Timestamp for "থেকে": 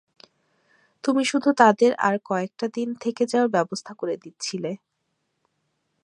2.95-3.23